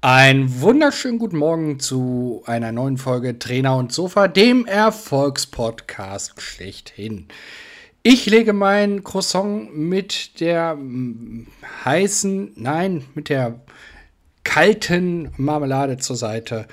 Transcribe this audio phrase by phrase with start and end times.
[0.00, 7.26] Ein wunderschönen guten Morgen zu einer neuen Folge Trainer und Sofa, dem Erfolgspodcast schlechthin.
[8.04, 10.78] Ich lege mein Croissant mit der
[11.84, 13.58] heißen, nein, mit der
[14.44, 16.68] kalten Marmelade zur Seite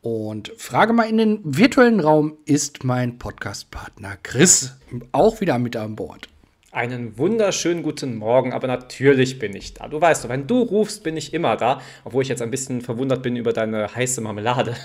[0.00, 4.72] und frage mal in den virtuellen Raum, ist mein Podcastpartner Chris
[5.12, 6.30] auch wieder mit an Bord?
[6.72, 9.88] Einen wunderschönen guten Morgen, aber natürlich bin ich da.
[9.88, 12.80] Du weißt doch, wenn du rufst, bin ich immer da, obwohl ich jetzt ein bisschen
[12.80, 14.76] verwundert bin über deine heiße Marmelade.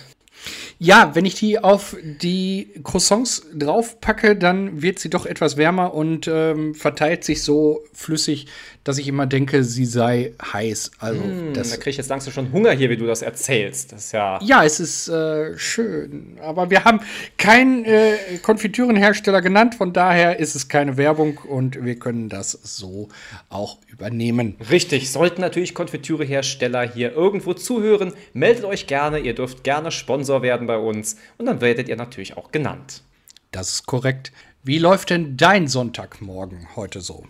[0.79, 6.27] Ja, wenn ich die auf die Croissants draufpacke, dann wird sie doch etwas wärmer und
[6.27, 8.47] ähm, verteilt sich so flüssig,
[8.85, 10.91] dass ich immer denke, sie sei heiß.
[10.99, 13.91] Also mm, das, da kriege ich jetzt langsam schon Hunger hier, wie du das erzählst.
[13.91, 14.39] Das ja.
[14.43, 16.37] Ja, es ist äh, schön.
[16.39, 17.01] Aber wir haben
[17.37, 23.09] keinen äh, Konfitürenhersteller genannt, von daher ist es keine Werbung und wir können das so
[23.49, 24.55] auch übernehmen.
[24.69, 29.17] Richtig, sollten natürlich Konfitürehersteller hier irgendwo zuhören, meldet euch gerne.
[29.17, 33.01] Ihr dürft gerne Sponsor werden bei uns und dann werdet ihr natürlich auch genannt.
[33.51, 34.31] Das ist korrekt.
[34.63, 37.23] Wie läuft denn dein Sonntagmorgen heute so?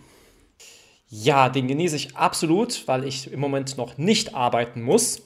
[1.08, 5.22] Ja, den genieße ich absolut, weil ich im Moment noch nicht arbeiten muss.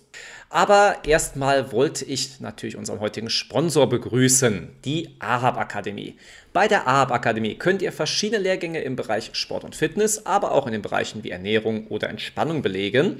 [0.50, 6.16] Aber erstmal wollte ich natürlich unseren heutigen Sponsor begrüßen, die Ahab Akademie.
[6.52, 10.66] Bei der Ahab Akademie könnt ihr verschiedene Lehrgänge im Bereich Sport und Fitness, aber auch
[10.66, 13.18] in den Bereichen wie Ernährung oder Entspannung belegen.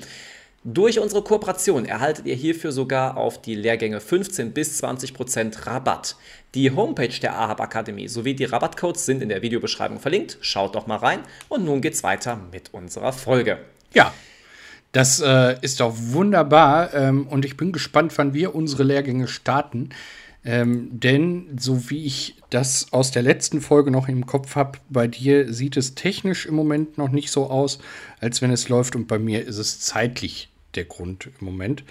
[0.63, 6.17] Durch unsere Kooperation erhaltet ihr hierfür sogar auf die Lehrgänge 15 bis 20 Prozent Rabatt.
[6.55, 10.37] Die Homepage der Ahab Akademie sowie die Rabattcodes sind in der Videobeschreibung verlinkt.
[10.43, 13.57] Schaut doch mal rein und nun geht's weiter mit unserer Folge.
[13.95, 14.13] Ja,
[14.93, 19.89] das äh, ist doch wunderbar ähm, und ich bin gespannt, wann wir unsere Lehrgänge starten.
[20.45, 25.07] Ähm, denn so wie ich das aus der letzten Folge noch im Kopf habe, bei
[25.07, 27.79] dir sieht es technisch im Moment noch nicht so aus,
[28.21, 31.85] als wenn es läuft und bei mir ist es zeitlich der Grund im Moment.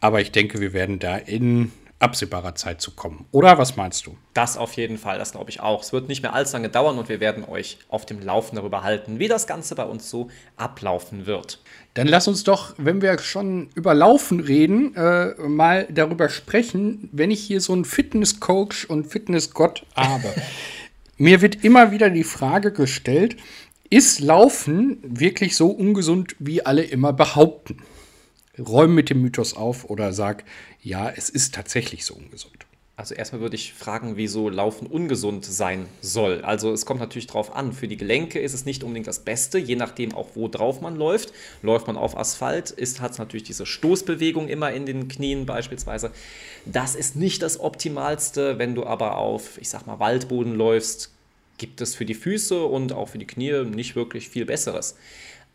[0.00, 1.72] Aber ich denke, wir werden da in
[2.04, 3.24] absehbarer Zeit zu kommen.
[3.30, 4.16] Oder was meinst du?
[4.34, 5.82] Das auf jeden Fall, das glaube ich auch.
[5.82, 8.82] Es wird nicht mehr allzu lange dauern und wir werden euch auf dem Laufen darüber
[8.82, 11.60] halten, wie das Ganze bei uns so ablaufen wird.
[11.94, 17.30] Dann lass uns doch, wenn wir schon über Laufen reden, äh, mal darüber sprechen, wenn
[17.30, 20.34] ich hier so einen Fitnesscoach und Fitnessgott habe.
[21.16, 23.36] Mir wird immer wieder die Frage gestellt,
[23.88, 27.78] ist Laufen wirklich so ungesund, wie alle immer behaupten?
[28.58, 30.44] Räum mit dem Mythos auf oder sag,
[30.82, 32.66] ja, es ist tatsächlich so ungesund.
[32.96, 36.42] Also erstmal würde ich fragen, wieso Laufen ungesund sein soll.
[36.42, 37.72] Also es kommt natürlich darauf an.
[37.72, 40.94] Für die Gelenke ist es nicht unbedingt das Beste, je nachdem auch wo drauf man
[40.94, 41.32] läuft.
[41.62, 42.70] Läuft man auf Asphalt,
[43.00, 46.12] hat es natürlich diese Stoßbewegung immer in den Knien beispielsweise.
[46.66, 48.60] Das ist nicht das Optimalste.
[48.60, 51.10] Wenn du aber auf, ich sag mal, Waldboden läufst,
[51.58, 54.94] gibt es für die Füße und auch für die Knie nicht wirklich viel Besseres.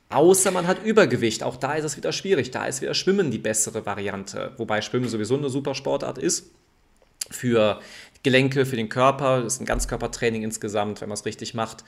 [0.10, 1.44] Außer man hat Übergewicht.
[1.44, 2.52] Auch da ist es wieder schwierig.
[2.52, 4.54] Da ist wieder Schwimmen die bessere Variante.
[4.58, 6.50] Wobei Schwimmen sowieso eine super Sportart ist.
[7.30, 7.80] Für
[8.24, 9.44] Gelenke, für den Körper.
[9.44, 11.84] Das ist ein Ganzkörpertraining insgesamt, wenn man es richtig macht.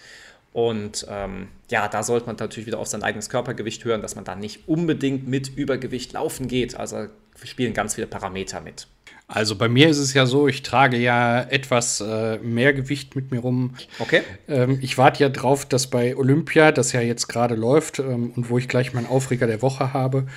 [0.53, 4.25] Und ähm, ja, da sollte man natürlich wieder auf sein eigenes Körpergewicht hören, dass man
[4.25, 6.75] da nicht unbedingt mit Übergewicht laufen geht.
[6.75, 7.07] Also
[7.43, 8.87] spielen ganz viele Parameter mit.
[9.33, 13.31] Also bei mir ist es ja so, ich trage ja etwas äh, mehr Gewicht mit
[13.31, 13.75] mir rum.
[13.99, 14.23] Okay.
[14.49, 18.49] Ähm, ich warte ja drauf, dass bei Olympia, das ja jetzt gerade läuft ähm, und
[18.49, 20.27] wo ich gleich meinen Aufreger der Woche habe,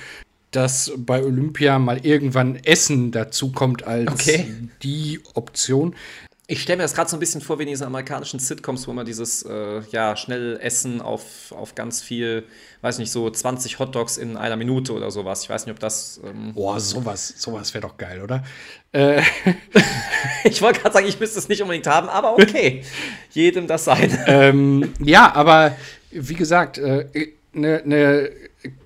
[0.51, 4.45] dass bei Olympia mal irgendwann Essen dazu kommt als okay.
[4.81, 5.93] die Option.
[6.47, 8.93] Ich stelle mir das gerade so ein bisschen vor wie in diesen amerikanischen Sitcoms, wo
[8.93, 12.43] man dieses äh, ja, schnell Essen auf, auf ganz viel,
[12.81, 15.41] weiß nicht, so 20 Hotdogs in einer Minute oder sowas.
[15.41, 16.21] Ich weiß nicht, ob das.
[16.23, 18.43] Ähm Boah, sowas, sowas wäre doch geil, oder?
[18.91, 19.23] Äh.
[20.43, 22.83] ich wollte gerade sagen, ich müsste es nicht unbedingt haben, aber okay.
[23.31, 24.15] Jedem das sein.
[24.27, 25.75] Ähm, ja, aber
[26.11, 28.31] wie gesagt, eine äh, ne, ne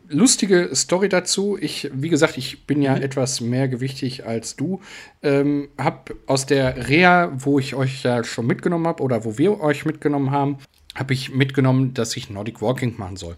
[0.10, 1.58] lustige Story dazu.
[1.60, 3.02] Ich, wie gesagt, ich bin ja mhm.
[3.02, 4.82] etwas mehr gewichtig als du.
[5.24, 9.60] Ähm, hab aus der Reha, wo ich euch ja schon mitgenommen habe oder wo wir
[9.62, 10.58] euch mitgenommen haben,
[10.96, 13.36] habe ich mitgenommen, dass ich Nordic Walking machen soll.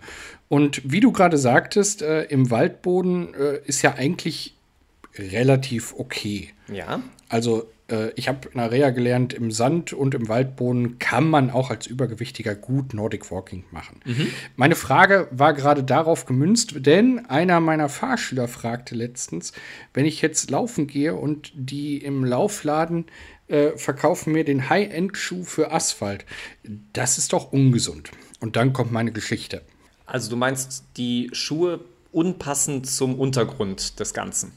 [0.47, 4.55] Und wie du gerade sagtest, äh, im Waldboden äh, ist ja eigentlich
[5.17, 6.49] relativ okay.
[6.71, 7.01] Ja.
[7.29, 11.49] Also äh, ich habe in der Reha gelernt, im Sand und im Waldboden kann man
[11.49, 13.99] auch als Übergewichtiger gut Nordic Walking machen.
[14.05, 14.27] Mhm.
[14.55, 19.53] Meine Frage war gerade darauf gemünzt, denn einer meiner Fahrschüler fragte letztens,
[19.93, 23.05] wenn ich jetzt laufen gehe und die im Laufladen
[23.47, 26.25] äh, verkaufen mir den High-End-Schuh für Asphalt,
[26.93, 28.11] das ist doch ungesund.
[28.39, 29.61] Und dann kommt meine Geschichte.
[30.05, 34.51] Also du meinst, die Schuhe unpassend zum Untergrund des Ganzen.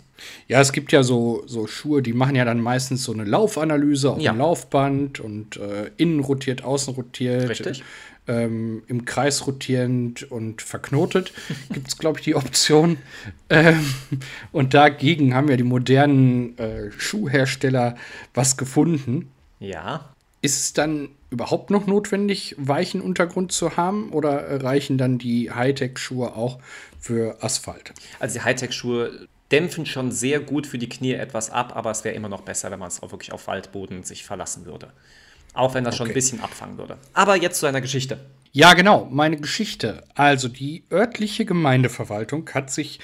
[0.49, 4.11] Ja, es gibt ja so, so Schuhe, die machen ja dann meistens so eine Laufanalyse
[4.12, 4.32] auf Ja.
[4.32, 7.49] dem Laufband und äh, innen rotiert, außen rotiert.
[7.49, 7.82] Richtig.
[8.26, 11.32] Ähm, Im Kreis rotierend und verknotet
[11.72, 12.96] gibt es, glaube ich, die Option.
[13.50, 13.84] Ähm,
[14.50, 17.96] und dagegen haben ja die modernen äh, Schuhhersteller
[18.32, 19.31] was gefunden.
[19.61, 20.08] Ja.
[20.40, 26.34] Ist es dann überhaupt noch notwendig, weichen Untergrund zu haben oder reichen dann die Hightech-Schuhe
[26.37, 26.58] auch
[27.00, 27.93] für Asphalt?
[28.20, 32.14] Also die Hightech-Schuhe dämpfen schon sehr gut für die Knie etwas ab, aber es wäre
[32.14, 34.92] immer noch besser, wenn man es auch wirklich auf Waldboden sich verlassen würde.
[35.54, 36.14] Auch wenn das schon ein Okay.
[36.14, 36.98] bisschen abfangen würde.
[37.12, 38.18] Aber jetzt zu einer Geschichte.
[38.52, 40.02] Ja, genau, meine Geschichte.
[40.14, 42.98] Also die örtliche Gemeindeverwaltung hat sich,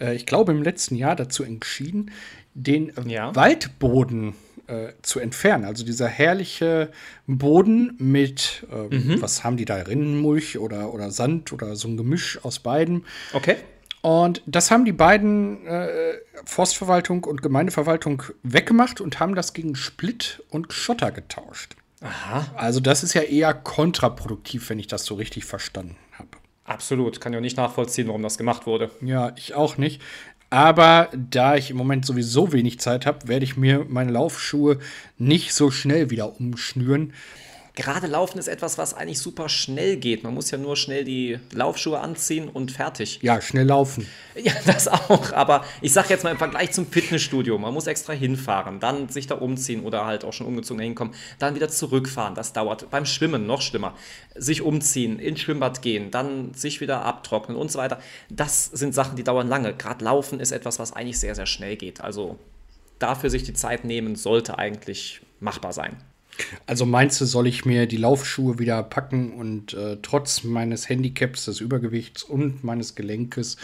[0.00, 2.10] äh, ich glaube, im letzten Jahr dazu entschieden,
[2.54, 3.34] den äh, Ja.
[3.34, 4.34] Waldboden
[4.66, 5.64] äh, zu entfernen.
[5.64, 6.90] Also dieser herrliche
[7.26, 12.38] Boden mit, ähm, was haben die da, Rinnenmulch oder, oder Sand oder so ein Gemisch
[12.44, 13.04] aus beiden.
[13.32, 13.56] Okay.
[14.04, 20.42] Und das haben die beiden äh, Forstverwaltung und Gemeindeverwaltung weggemacht und haben das gegen Split
[20.50, 21.74] und Schotter getauscht.
[22.02, 22.44] Aha.
[22.54, 26.28] Also das ist ja eher kontraproduktiv, wenn ich das so richtig verstanden habe.
[26.64, 27.22] Absolut.
[27.22, 28.90] Kann ja nicht nachvollziehen, warum das gemacht wurde.
[29.00, 30.02] Ja, ich auch nicht.
[30.50, 34.80] Aber da ich im Moment sowieso wenig Zeit habe, werde ich mir meine Laufschuhe
[35.16, 37.14] nicht so schnell wieder umschnüren.
[37.76, 40.22] Gerade Laufen ist etwas, was eigentlich super schnell geht.
[40.22, 43.18] Man muss ja nur schnell die Laufschuhe anziehen und fertig.
[43.20, 44.06] Ja, schnell laufen.
[44.36, 45.32] Ja, das auch.
[45.32, 49.26] Aber ich sage jetzt mal im Vergleich zum Fitnessstudio, man muss extra hinfahren, dann sich
[49.26, 52.36] da umziehen oder halt auch schon umgezogen hinkommen, dann wieder zurückfahren.
[52.36, 52.90] Das dauert.
[52.90, 53.94] Beim Schwimmen noch schlimmer.
[54.36, 57.98] Sich umziehen, ins Schwimmbad gehen, dann sich wieder abtrocknen und so weiter.
[58.30, 59.74] Das sind Sachen, die dauern lange.
[59.74, 62.00] Gerade Laufen ist etwas, was eigentlich sehr, sehr schnell geht.
[62.00, 62.38] Also
[63.00, 65.96] dafür sich die Zeit nehmen, sollte eigentlich machbar sein.
[66.66, 71.44] Also meinst du, soll ich mir die Laufschuhe wieder packen und äh, trotz meines Handicaps,
[71.44, 73.56] des Übergewichts und meines Gelenkes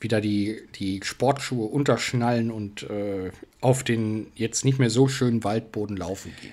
[0.00, 3.30] wieder die, die Sportschuhe unterschnallen und äh,
[3.60, 6.52] auf den jetzt nicht mehr so schönen Waldboden laufen gehen?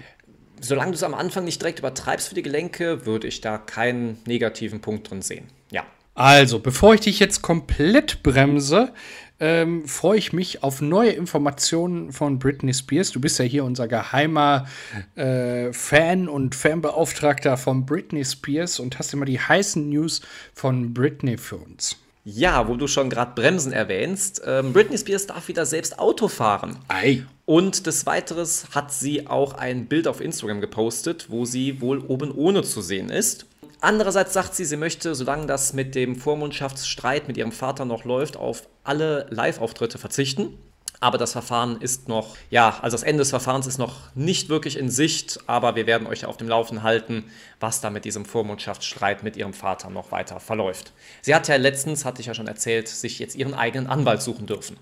[0.61, 4.17] Solange du es am Anfang nicht direkt übertreibst für die Gelenke, würde ich da keinen
[4.25, 5.47] negativen Punkt drin sehen.
[5.71, 5.85] Ja.
[6.15, 8.94] Also, bevor ich dich jetzt komplett bremse,
[9.39, 13.12] ähm, freue ich mich auf neue Informationen von Britney Spears.
[13.12, 14.68] Du bist ja hier unser geheimer
[15.15, 20.21] äh, Fan und Fanbeauftragter von Britney Spears und hast immer die heißen News
[20.53, 21.97] von Britney für uns.
[22.25, 26.77] Ja, wo du schon gerade Bremsen erwähnst, ähm, Britney Spears darf wieder selbst Auto fahren.
[26.88, 27.25] Ei.
[27.45, 32.31] Und des Weiteren hat sie auch ein Bild auf Instagram gepostet, wo sie wohl oben
[32.31, 33.45] ohne zu sehen ist.
[33.83, 38.38] Andererseits sagt sie, sie möchte, solange das mit dem Vormundschaftsstreit mit ihrem Vater noch läuft,
[38.38, 40.57] auf alle Live-Auftritte verzichten.
[41.01, 44.77] Aber das Verfahren ist noch, ja, also das Ende des Verfahrens ist noch nicht wirklich
[44.80, 47.25] in Sicht, aber wir werden euch auf dem Laufen halten,
[47.59, 50.94] was da mit diesem Vormundschaftsstreit mit ihrem Vater noch weiter verläuft.
[51.21, 54.45] Sie hat ja letztens, hatte ich ja schon erzählt, sich jetzt ihren eigenen Anwalt suchen
[54.45, 54.77] dürfen.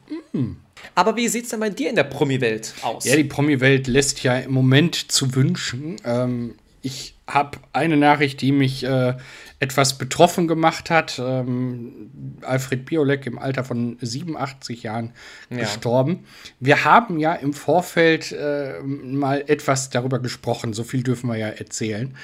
[0.94, 3.04] Aber wie sieht es denn bei dir in der Promi-Welt aus?
[3.06, 5.98] Ja, die Promi-Welt lässt ja im Moment zu wünschen.
[6.06, 9.14] Ähm, ich habe eine Nachricht, die mich äh,
[9.60, 11.20] etwas betroffen gemacht hat.
[11.24, 12.10] Ähm,
[12.42, 15.14] Alfred Biolek im Alter von 87 Jahren
[15.50, 15.58] Ja.
[15.60, 16.26] gestorben.
[16.60, 20.74] Wir haben ja im Vorfeld äh, mal etwas darüber gesprochen.
[20.74, 22.16] So viel dürfen wir ja erzählen.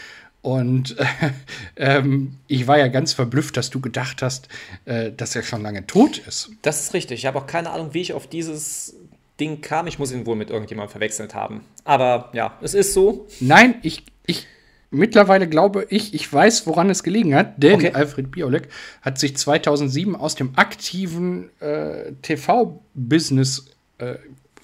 [0.41, 0.95] Und
[1.75, 4.47] ähm, ich war ja ganz verblüfft, dass du gedacht hast,
[4.85, 6.51] äh, dass er schon lange tot ist.
[6.61, 7.19] Das ist richtig.
[7.19, 8.95] Ich habe auch keine Ahnung, wie ich auf dieses
[9.39, 9.87] Ding kam.
[9.87, 11.61] Ich muss ihn wohl mit irgendjemandem verwechselt haben.
[11.83, 13.27] Aber ja, es ist so.
[13.39, 14.45] Nein, ich, ich
[14.91, 17.91] mittlerweile glaube ich, ich weiß, woran es gelegen hat, denn Okay.
[17.93, 18.69] Alfred Biolek
[19.01, 23.65] hat sich 2007 aus dem aktiven äh, TV-Business
[23.97, 24.15] äh,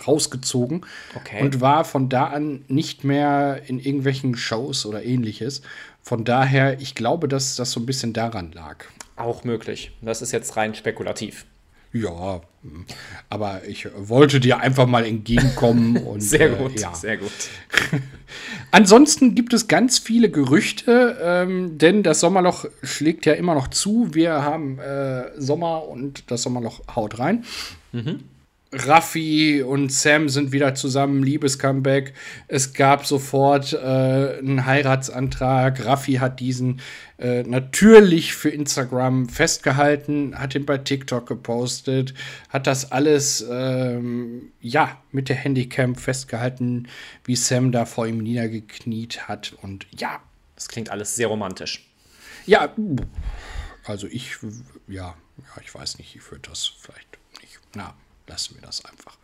[0.07, 1.41] rausgezogen Okay.
[1.41, 5.61] und war von da an nicht mehr in irgendwelchen Shows oder ähnliches.
[6.01, 8.85] Von daher, ich glaube, dass das so ein bisschen daran lag.
[9.15, 9.91] Auch möglich.
[10.01, 11.45] Das ist jetzt rein spekulativ.
[11.93, 12.41] Ja.
[13.29, 16.93] Aber ich wollte dir einfach mal entgegenkommen und Sehr äh, gut, ja.
[16.93, 17.31] sehr gut.
[18.71, 24.13] Ansonsten gibt es ganz viele Gerüchte, ähm, denn das Sommerloch schlägt ja immer noch zu.
[24.13, 27.43] Wir haben äh, Sommer und das Sommerloch haut rein.
[28.73, 32.13] Raffi und Sam sind wieder zusammen, Liebescomeback.
[32.47, 35.85] Es gab sofort äh, einen Heiratsantrag.
[35.85, 36.81] Raffi hat diesen
[37.17, 42.13] äh, natürlich für Instagram festgehalten, hat ihn bei TikTok gepostet,
[42.49, 46.87] hat das alles ähm, ja mit der Handycam festgehalten,
[47.25, 49.55] wie Sam da vor ihm niedergekniet hat.
[49.61, 50.19] Und ja,
[50.55, 51.87] Das klingt alles sehr romantisch.
[52.45, 52.73] ja,
[53.85, 54.37] also ich,
[54.87, 57.59] ja, ja, ich weiß nicht, ich würde das vielleicht nicht.
[57.75, 57.93] Na,
[58.27, 59.17] lassen wir das einfach.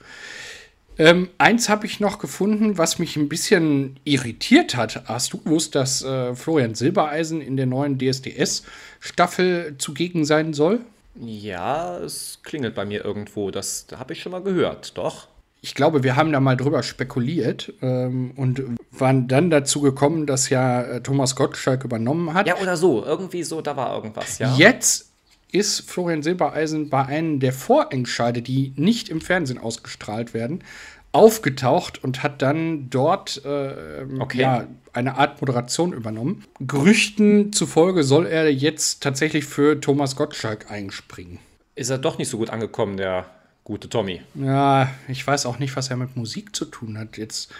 [0.99, 5.03] Ähm, eins habe ich noch gefunden, was mich ein bisschen irritiert hat.
[5.05, 10.81] Hast du gewusst, dass äh, Florian Silbereisen in der neuen DSDS-Staffel zugegen sein soll?
[11.15, 13.49] Ja, es klingelt bei mir irgendwo.
[13.49, 15.29] Das habe ich schon mal gehört, doch.
[15.61, 20.49] Ich glaube, wir haben da mal drüber spekuliert ähm, und waren dann dazu gekommen, dass
[20.49, 22.47] ja äh, Thomas Gottschalk übernommen hat.
[22.47, 23.05] Ja, oder so.
[23.05, 24.53] Irgendwie so, da war irgendwas, ja.
[24.55, 25.08] Jetzt
[25.51, 30.63] ist Florian Silbereisen bei einem der Vorentscheide, die nicht im Fernsehen ausgestrahlt werden,
[31.11, 34.41] aufgetaucht und hat dann dort äh, okay.
[34.41, 36.45] ja, eine Art Moderation übernommen.
[36.59, 41.39] Gerüchten zufolge soll er jetzt tatsächlich für Thomas Gottschalk einspringen.
[41.75, 43.25] Ist er doch nicht so gut angekommen, der
[43.63, 44.21] gute Tommy?
[44.35, 47.17] Ja, ich weiß auch nicht, was er mit Musik zu tun hat.
[47.17, 47.51] Jetzt,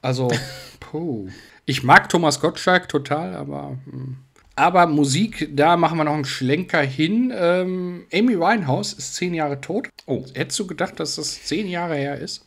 [0.00, 0.30] also,
[0.80, 1.28] puh.
[1.64, 3.78] Ich mag Thomas Gottschalk total, aber.
[3.90, 4.18] Hm.
[4.54, 7.32] Aber Musik, da machen wir noch einen Schlenker hin.
[7.34, 9.88] Ähm, Amy Winehouse ist zehn Jahre tot.
[10.06, 12.46] Oh, hättest du gedacht, dass das zehn Jahre her ist?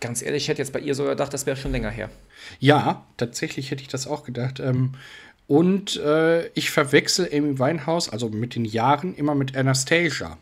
[0.00, 2.10] Ganz ehrlich, ich hätte jetzt bei ihr sogar gedacht, das wäre schon länger her.
[2.60, 4.60] Ja, tatsächlich hätte ich das auch gedacht.
[4.60, 4.92] Ähm,
[5.46, 10.36] und äh, ich verwechsel Amy Winehouse, also mit den Jahren, immer mit Anastasia.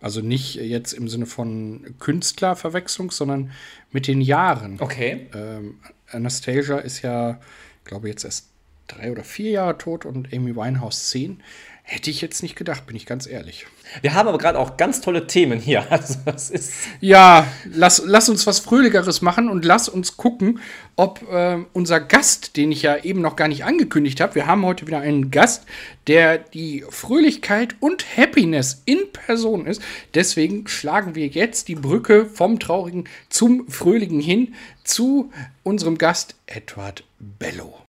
[0.00, 3.50] Also nicht jetzt im Sinne von Künstlerverwechslung, sondern
[3.90, 4.76] mit den Jahren.
[4.80, 5.28] Okay.
[5.34, 7.40] Ähm, Anastasia ist ja,
[7.84, 8.48] glaube ich, jetzt erst
[8.88, 11.42] drei oder vier Jahre tot und Amy Winehouse zehn.
[11.90, 13.66] Hätte ich jetzt nicht gedacht, bin ich ganz ehrlich.
[14.02, 15.86] Wir haben aber gerade auch ganz tolle Themen hier.
[15.90, 20.60] Also das ist ja, lass, lass uns was Fröhlicheres machen und lass uns gucken,
[20.96, 24.66] ob äh, unser Gast, den ich ja eben noch gar nicht angekündigt habe, wir haben
[24.66, 25.64] heute wieder einen Gast,
[26.08, 29.80] der die Fröhlichkeit und Happiness in Person ist.
[30.12, 34.54] Deswegen schlagen wir jetzt die Brücke vom Traurigen zum Fröhlichen hin
[34.84, 37.87] zu unserem Gast Edward Bello.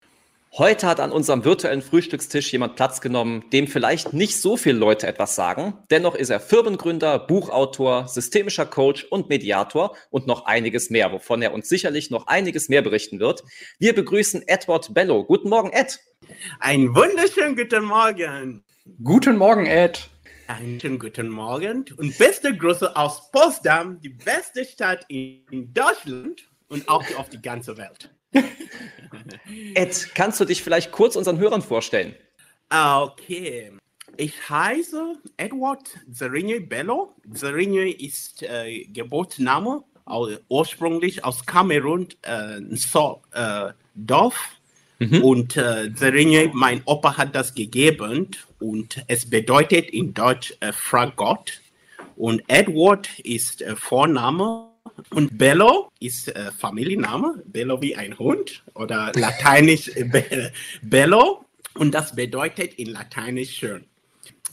[0.59, 5.07] Heute hat an unserem virtuellen Frühstückstisch jemand Platz genommen, dem vielleicht nicht so viele Leute
[5.07, 5.75] etwas sagen.
[5.91, 11.53] Dennoch ist er Firmengründer, Buchautor, systemischer Coach und Mediator und noch einiges mehr, wovon er
[11.53, 13.45] uns sicherlich noch einiges mehr berichten wird.
[13.79, 15.25] Wir begrüßen Edward Bello.
[15.25, 16.01] Guten Morgen, Ed.
[16.59, 18.65] Einen wunderschönen guten Morgen.
[19.05, 20.09] Guten Morgen, Ed.
[20.47, 26.89] Einen schönen guten Morgen und beste Grüße aus Potsdam, die beste Stadt in Deutschland und
[26.89, 28.11] auch auf die ganze Welt.
[29.75, 32.15] Ed, kannst du dich vielleicht kurz unseren Hörern vorstellen?
[32.69, 33.73] Okay.
[34.17, 37.15] Ich heiße Edward Zerinje Bello.
[37.33, 44.39] Zerinje ist äh, Geburtsname, also ursprünglich aus Kamerun, äh, so, äh, Dorf.
[44.99, 45.23] Mhm.
[45.23, 51.17] Und äh, Zerinje, mein Opa hat das gegeben und es bedeutet in Deutsch äh, Frag
[51.17, 51.61] Gott.
[52.17, 54.71] Und Edward ist äh, Vorname
[55.11, 60.53] und Bello ist äh, Familienname, Bello wie ein Hund oder lateinisch Be
[60.83, 61.45] Bello.
[61.75, 63.85] Und das bedeutet in Lateinisch schön.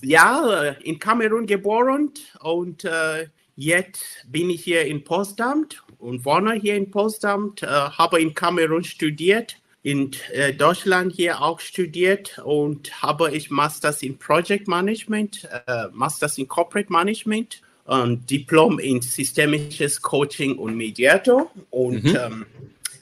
[0.02, 2.12] Ja, äh, in Kamerun geboren
[2.42, 5.66] und äh, jetzt bin ich hier in Potsdam
[6.00, 11.60] und wohne hier in Potsdam, äh, habe in Kamerun studiert, in äh, Deutschland hier auch
[11.60, 18.80] studiert und habe ich Masters in Project Management, äh, Masters in Corporate Management ähm, Diplom
[18.80, 22.16] in systemisches Coaching und Mediator und mhm.
[22.16, 22.46] ähm,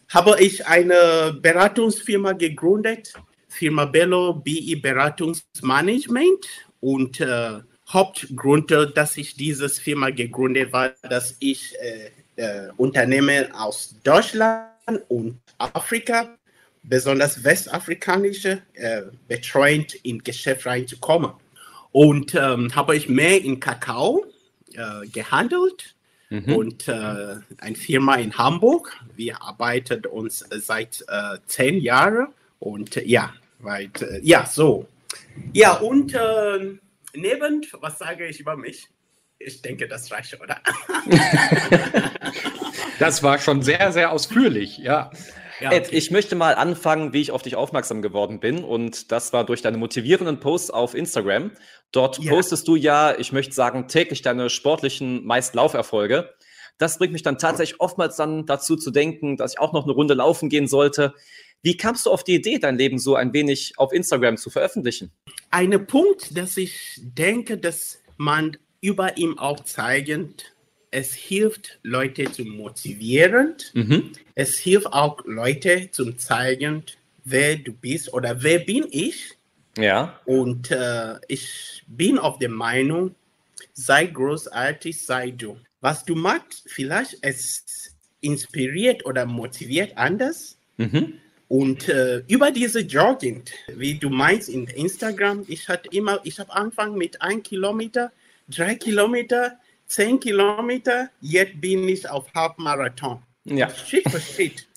[0.09, 3.13] habe ich eine Beratungsfirma gegründet,
[3.47, 6.45] Firma Bello BI Beratungsmanagement
[6.79, 7.59] und äh,
[7.89, 12.11] Hauptgrund, dass ich diese Firma gegründet war, dass ich äh,
[12.41, 14.67] äh, Unternehmen aus Deutschland
[15.09, 16.37] und Afrika,
[16.83, 21.31] besonders westafrikanische, äh, betreut in Geschäft reinzukommen.
[21.91, 24.25] Und ähm, habe ich mehr in Kakao
[24.75, 25.95] äh, gehandelt
[26.29, 26.55] mhm.
[26.55, 28.97] und äh, eine Firma in Hamburg.
[29.15, 32.27] Wir arbeiten uns seit äh, zehn Jahren
[32.59, 34.87] und äh, ja, weit, äh, ja, so.
[35.53, 36.15] Ja, und
[37.13, 38.87] neben, was sage ich über mich?
[39.39, 40.57] Ich denke, das reicht, oder?
[42.99, 45.09] das war schon sehr, sehr ausführlich, ja.
[45.61, 45.77] Ja, okay.
[45.77, 48.63] Ed, ich möchte mal anfangen, wie ich auf dich aufmerksam geworden bin.
[48.63, 51.51] Und das war durch deine motivierenden Posts auf Instagram.
[51.91, 52.31] Dort ja.
[52.31, 56.33] postest du ja, ich möchte sagen, täglich deine sportlichen, meist Lauferfolge.
[56.77, 59.93] Das bringt mich dann tatsächlich oftmals dann dazu zu denken, dass ich auch noch eine
[59.93, 61.13] Runde laufen gehen sollte.
[61.61, 65.11] Wie kamst du auf die Idee, dein Leben so ein wenig auf Instagram zu veröffentlichen?
[65.51, 70.55] Ein Punkt, dass ich denke, dass man über ihm auch zeigend
[70.91, 73.55] es hilft, Leute zu motivieren.
[73.73, 74.11] Mhm.
[74.35, 76.83] Es hilft auch Leute zu zeigen,
[77.23, 79.31] wer du bist oder wer bin ich.
[79.77, 80.19] Ja.
[80.25, 83.15] Und äh, ich bin auf der Meinung,
[83.73, 85.57] sei großartig, sei du.
[85.79, 90.57] Was du machst, vielleicht es inspiriert oder motiviert anders.
[90.77, 91.13] Mhm.
[91.47, 96.53] Und äh, über diese Jogging, wie du meinst in Instagram, ich hatte immer, ich habe
[96.53, 98.11] angefangen mit ein Kilometer,
[98.47, 99.59] drei Kilometer,
[99.91, 103.21] 10 Kilometer, jetzt bin ich auf Halbmarathon.
[103.43, 103.69] Ja.
[103.69, 104.67] Schritt für Schritt.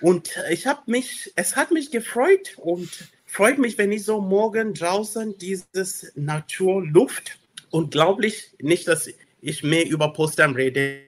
[0.00, 2.88] Und ich habe mich, es hat mich gefreut und
[3.24, 7.38] freut mich, wenn ich so morgen draußen dieses Naturluft
[7.70, 9.08] unglaublich, nicht, dass
[9.40, 11.02] ich mehr über Potsdam rede,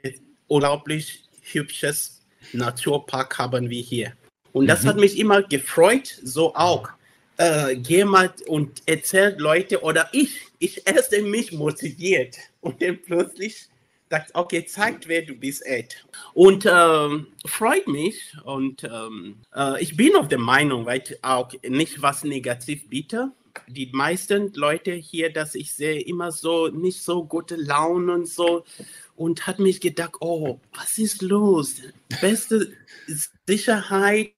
[0.47, 2.21] unglaublich hübsches
[2.52, 4.12] Naturpark haben wir hier.
[4.52, 4.88] Und das mhm.
[4.88, 6.88] hat mich immer gefreut, so auch.
[7.40, 13.66] Äh, jemand und erzählt Leute oder ich, ich erst mich motiviert und dann plötzlich
[14.11, 16.04] sagt, okay, zeigt, wer du bist, Ed.
[16.35, 22.02] Und ähm, freut mich und ähm, äh, ich bin auf der Meinung, weil auch nicht
[22.02, 23.30] was negativ biete.
[23.68, 28.66] Die meisten Leute hier, dass ich sehe, immer so nicht so gute Laune und so
[29.16, 31.76] und hat mich gedacht, oh, was ist los?
[32.20, 32.70] Beste
[33.47, 34.35] Sicherheit.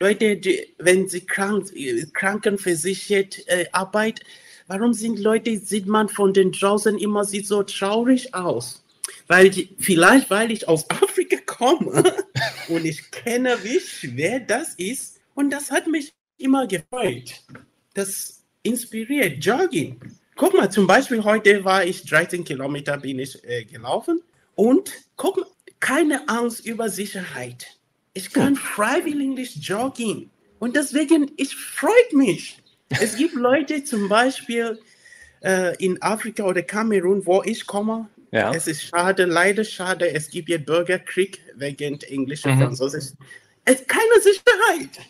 [0.00, 1.72] Leute, die, wenn sie krank,
[2.12, 4.20] krankenversichert äh, arbeiten,
[4.66, 8.84] warum sind Leute, sieht man von den draußen immer sieht so traurig aus?
[9.26, 12.04] Weil vielleicht, weil ich aus Afrika komme
[12.68, 15.20] und ich kenne, wie schwer das ist.
[15.34, 17.42] Und das hat mich immer gefreut.
[17.94, 19.44] Das inspiriert.
[19.44, 19.98] Jogging.
[20.34, 24.20] Guck mal, zum Beispiel heute war ich 13 Kilometer bin ich äh, gelaufen
[24.54, 25.46] und guck mal,
[25.80, 27.78] keine Angst über Sicherheit.
[28.16, 32.62] Ich kann freiwillig joggen und deswegen, ich freut mich.
[32.88, 34.80] Es gibt Leute zum Beispiel
[35.42, 38.08] äh, in Afrika oder Kamerun, wo ich komme.
[38.30, 38.54] Ja.
[38.54, 42.62] Es ist schade, leider schade, es gibt hier Bürgerkrieg wegen Englisch und mhm.
[42.62, 43.12] Französisch.
[43.66, 45.06] Es ist keine Sicherheit.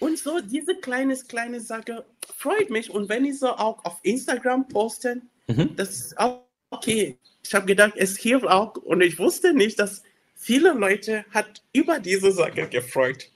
[0.00, 2.90] Und so diese kleine, kleine Sache freut mich.
[2.90, 5.76] Und wenn ich so auch auf Instagram poste, mhm.
[5.76, 7.18] das ist auch okay.
[7.44, 8.74] Ich habe gedacht, es hilft auch.
[8.78, 10.02] Und ich wusste nicht, dass
[10.38, 13.30] viele Leute hat über diese Sache gefreut.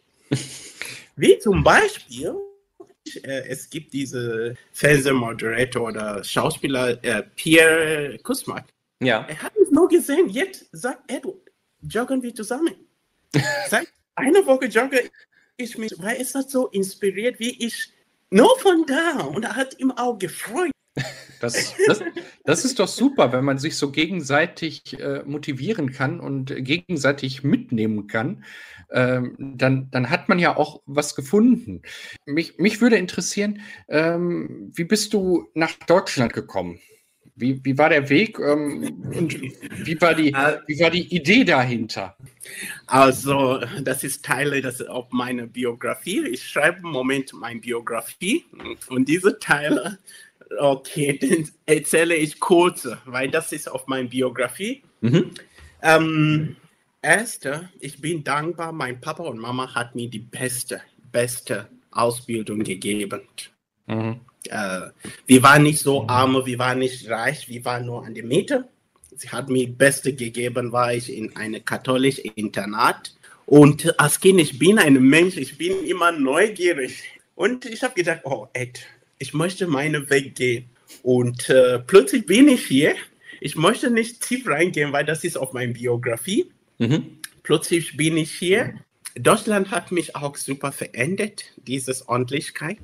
[1.16, 2.34] Wie zum Beispiel,
[3.22, 8.64] äh, es gibt diese Fernsehmoderator oder Schauspieler äh, Pierre Kusmak.
[9.00, 9.26] Ja.
[9.28, 10.28] Er hat mich nur gesehen.
[10.28, 11.50] Jetzt sagt Edward,
[11.82, 12.74] joggen wir zusammen.
[13.68, 15.10] Seit einer Woche jogge
[15.56, 17.92] ich mich, weil es hat so inspiriert, wie ich
[18.30, 19.24] nur von da.
[19.24, 20.70] Und er hat ihm auch gefreut.
[21.42, 22.00] Das, das,
[22.44, 28.06] das, ist doch super, wenn man sich so gegenseitig äh, motivieren kann und gegenseitig mitnehmen
[28.06, 28.44] kann.
[28.92, 31.82] Ähm, dann, dann hat man ja auch was gefunden.
[32.26, 36.78] Mich, mich würde interessieren, ähm, wie bist du nach Deutschland gekommen?
[37.34, 39.40] Wie, wie war der Weg ähm, und
[39.86, 40.32] wie war, die,
[40.66, 42.16] wie war die Idee dahinter?
[42.86, 46.26] Also, das ist Teile das auf meiner Biografie.
[46.28, 48.44] Ich schreibe im Moment meine Biografie
[48.90, 49.98] und diese Teile,
[50.58, 54.82] okay, den erzähle ich kurz, weil das ist auf meiner Biografie.
[55.00, 55.30] Mhm.
[55.82, 56.56] Ähm,
[57.00, 63.22] erste, ich bin dankbar, mein Papa und Mama hat mir die beste, beste Ausbildung gegeben.
[63.86, 64.20] Mhm.
[64.48, 64.80] Äh,
[65.26, 68.68] wir waren nicht so arm, wir waren nicht reich, wir waren nur an der Mitte.
[69.14, 73.14] Sie hat mir das Beste gegeben, war ich in einem katholischen Internat.
[73.46, 77.02] Und als Kind, ich bin ein Mensch, ich bin immer neugierig.
[77.34, 78.86] Und ich habe gedacht, oh Ed,
[79.22, 80.64] ich möchte meinen Weg gehen.
[81.04, 82.96] Und äh, plötzlich bin ich hier.
[83.40, 86.50] Ich möchte nicht tief reingehen, weil das ist auf meiner Biografie.
[86.78, 87.18] Mhm.
[87.44, 88.74] Plötzlich bin ich hier.
[89.14, 92.80] Deutschland hat mich auch super verändert, diese Ordentlichkeit.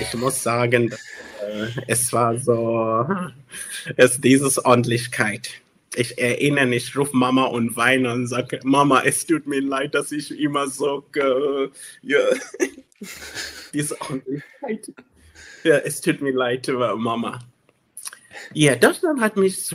[0.00, 3.06] Ich muss sagen, äh, es war so,
[3.96, 5.50] es dieses Ordentlichkeit.
[5.94, 9.94] Ich erinnere mich, ich rufe Mama und weine und sage, Mama, es tut mir leid,
[9.94, 11.68] dass ich immer so, äh,
[12.02, 12.18] ja,
[13.72, 14.90] diese Ordentlichkeit.
[15.64, 17.40] Ja, es tut mir leid, Mama.
[18.52, 19.74] Ja, Deutschland hat mich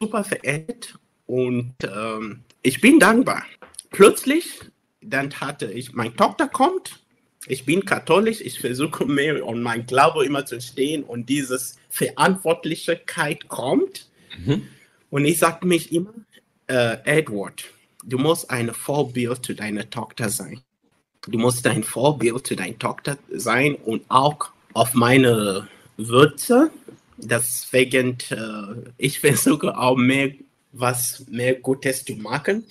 [0.00, 3.44] super verehrt und ähm, ich bin dankbar.
[3.90, 4.60] Plötzlich,
[5.00, 7.00] dann hatte ich, meine Tochter kommt
[7.46, 13.48] ich bin katholisch, ich versuche mehr und mein Glaube immer zu stehen und dieses Verantwortlichkeit
[13.48, 14.08] kommt.
[14.44, 14.66] Mhm.
[15.10, 16.12] Und ich sage mich immer,
[16.66, 17.64] äh, Edward,
[18.04, 20.60] du musst ein Vorbild zu deiner Tochter sein.
[21.28, 26.70] Du musst ein Vorbild zu deiner Tochter sein und auch auf meine Würze.
[27.16, 30.32] Deswegen, äh, ich versuche auch mehr,
[30.72, 32.64] was mehr Gutes zu machen.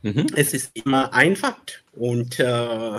[0.00, 0.26] Mhm.
[0.34, 1.58] Es ist immer einfach
[1.92, 2.98] und äh,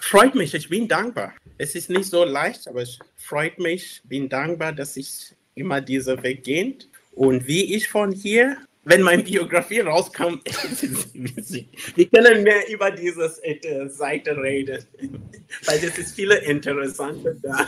[0.00, 1.34] freut mich, ich bin dankbar.
[1.58, 6.22] Es ist nicht so leicht, aber es freut mich, bin dankbar, dass ich immer diesen
[6.22, 6.76] Weg gehe.
[7.12, 10.44] Und wie ich von hier, wenn meine Biografie rauskommt,
[11.94, 14.84] wir können mehr über diese äh, Seite reden,
[15.66, 17.66] weil es ist viele interessante da.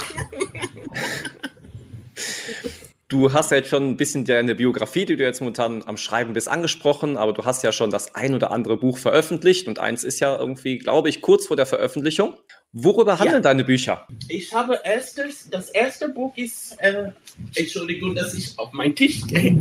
[3.08, 6.32] Du hast ja jetzt schon ein bisschen deine Biografie, die du jetzt momentan am Schreiben
[6.32, 10.04] bist, angesprochen, aber du hast ja schon das ein oder andere Buch veröffentlicht und eins
[10.04, 12.34] ist ja irgendwie, glaube ich, kurz vor der Veröffentlichung.
[12.72, 13.40] Worüber handeln ja.
[13.40, 14.06] deine Bücher?
[14.28, 17.10] Ich habe erstes, das erste Buch ist, äh,
[17.56, 19.56] Entschuldigung, dass ich auf meinen Tisch gehe.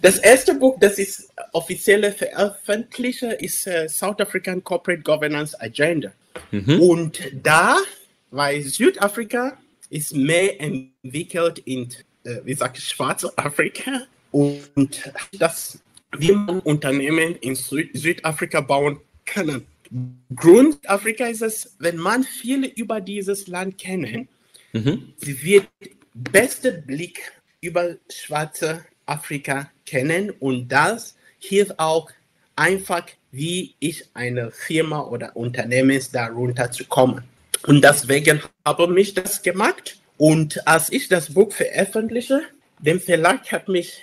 [0.00, 6.10] Das erste Buch, das ist offizielle veröffentlichte, ist äh, South African Corporate Governance Agenda.
[6.50, 6.80] Mhm.
[6.80, 7.76] Und da,
[8.32, 9.56] weil Südafrika
[9.90, 11.88] ist mehr entwickelt in
[12.24, 15.80] äh, wie sage ich, schwarze Afrika und das,
[16.16, 19.66] wie man Unternehmen in Süd Südafrika bauen kann.
[20.34, 24.28] Grund Afrika ist es, wenn man viele über dieses Land kennen,
[24.72, 25.12] mhm.
[25.16, 25.68] sie wird
[26.14, 27.20] beste Blick
[27.60, 32.10] über schwarze Afrika kennen und das hilft auch
[32.56, 37.22] einfach, wie ich eine Firma oder Unternehmen darunter zu kommen.
[37.66, 39.98] Und deswegen habe ich das gemacht.
[40.18, 42.42] Und als ich das Buch veröffentliche,
[42.78, 44.02] dem Verlag hat mich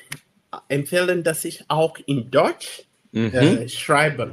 [0.68, 3.34] empfehlen, dass ich auch in Deutsch mhm.
[3.34, 4.32] äh, schreibe.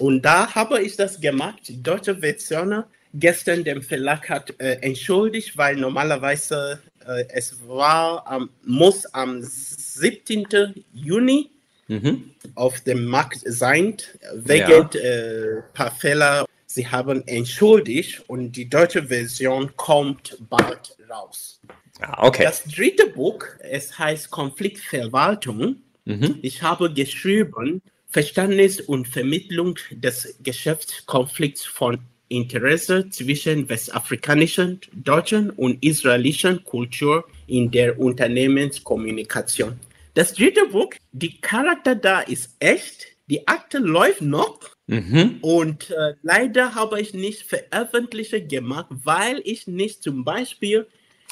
[0.00, 2.84] Und da habe ich das gemacht, die deutsche Version.
[3.12, 10.84] Gestern dem Verlag hat äh, entschuldigt, weil normalerweise äh, es war, ähm, muss am 17.
[10.94, 11.50] Juni
[11.88, 12.30] mhm.
[12.54, 13.96] auf dem Markt sein,
[14.32, 15.00] wegen ja.
[15.00, 16.46] äh, paar Fehler.
[16.64, 21.60] Sie haben entschuldigt und die deutsche Version kommt bald raus.
[22.00, 22.44] Ah, okay.
[22.44, 25.76] Das dritte Buch, es heißt Konfliktverwaltung.
[26.06, 26.38] Mhm.
[26.40, 36.64] Ich habe geschrieben, Verständnis und Vermittlung des Geschäftskonflikts von Interesse zwischen westafrikanischen, deutschen und israelischen
[36.64, 39.78] Kultur in der Unternehmenskommunikation.
[40.14, 45.38] Das dritte Buch, die Charakter da ist echt, die Akte läuft noch mhm.
[45.40, 50.86] und äh, leider habe ich nicht veröffentlicht gemacht, weil ich nicht zum Beispiel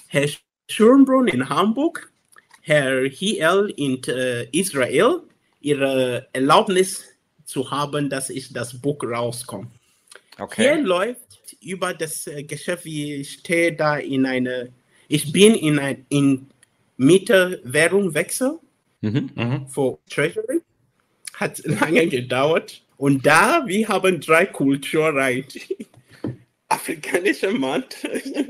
[0.07, 0.29] Herr
[0.71, 2.13] Schönbrunn in Hamburg,
[2.63, 5.23] Herr Hiel in äh, Israel
[5.61, 7.05] ihre Erlaubnis
[7.45, 9.69] zu haben, dass ich das Buch rauskomme.
[10.39, 10.63] Okay.
[10.63, 14.71] Hier läuft über das äh, Geschäft, wie ich stehe da in eine,
[15.09, 16.47] ich bin in ein in
[16.97, 18.59] Mitte Währungwechsel
[19.01, 19.67] mhm, mhm.
[19.69, 20.61] für Treasury.
[21.35, 22.83] Hat lange gedauert.
[22.97, 25.45] Und da, wir haben drei Kulturen.
[26.69, 27.85] Afrikanischer Mann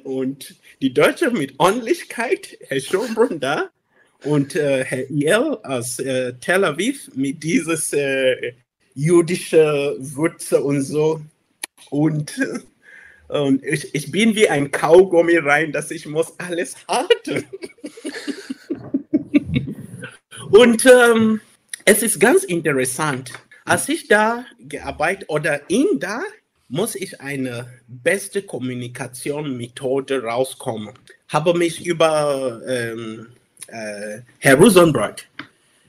[0.03, 3.71] und die Deutsche mit Ordentlichkeit, Herr Schönbrunn da,
[4.25, 8.55] und äh, Herr Iel aus äh, Tel Aviv mit dieses äh,
[8.95, 11.21] jüdische Wurzel und so.
[11.91, 12.35] Und,
[13.29, 17.45] und ich, ich bin wie ein Kaugummi rein, dass ich muss alles halten.
[20.51, 21.41] und ähm,
[21.85, 23.33] es ist ganz interessant.
[23.65, 26.23] Als ich da gearbeitet oder in da,
[26.69, 30.95] muss ich eine beste Kommunikationsmethode rauskommen.
[31.29, 33.38] Habe mich über ähm, äh,
[33.69, 35.27] Herr Rosenberg,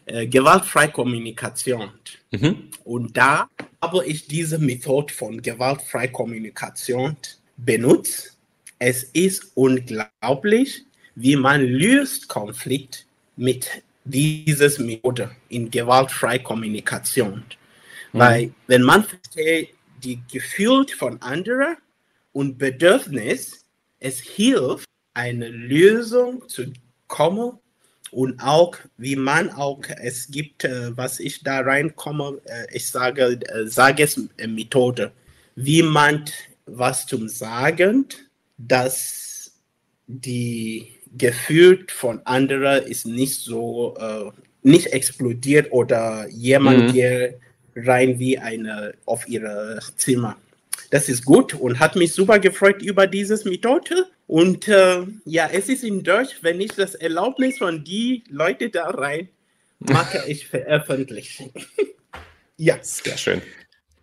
[0.06, 1.92] äh, gewaltfreie Kommunikation.
[2.32, 2.70] Mhm.
[2.84, 3.50] Und da
[3.82, 7.16] habe ich diese Methode von gewaltfreier Kommunikation
[7.58, 8.36] benutzt.
[8.80, 10.84] Es ist unglaublich,
[11.16, 13.70] wie man löst Konflikt mit
[14.04, 17.44] dieser Methode in gewaltfreier Kommunikation.
[18.12, 18.20] Mhm.
[18.20, 19.70] Weil wenn man versteht
[20.04, 21.78] die Gefühle von anderen
[22.34, 23.66] und Bedürfnis,
[24.00, 26.72] es hilft, eine Lösung zu
[27.08, 27.60] kommen
[28.12, 33.40] und auch wie man auch es gibt, äh, was ich da reinkomme, äh, ich sage,
[33.54, 35.12] äh, sage es Methode,
[35.56, 36.26] wie man
[36.66, 38.06] was zum Sagen,
[38.58, 39.52] dass
[40.08, 46.94] die Gefühl von anderen ist nicht so äh, nicht explodiert oder jemand mhm.
[46.94, 47.40] geht
[47.76, 50.36] rein wie eine auf ihre Zimmer.
[50.90, 54.08] Das ist gut und hat mich super gefreut über dieses Methode.
[54.30, 58.88] Und äh, ja, es ist in Deutsch, wenn ich das Erlaubnis von die Leute da
[58.92, 59.30] rein
[59.80, 61.52] mache, ich veröffentlichen.
[62.56, 62.78] ja.
[62.84, 63.42] Sehr schön.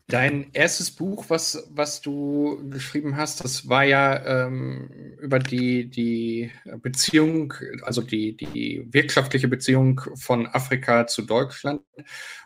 [0.09, 4.89] Dein erstes Buch, was, was du geschrieben hast, das war ja ähm,
[5.21, 11.81] über die, die Beziehung, also die, die wirtschaftliche Beziehung von Afrika zu Deutschland.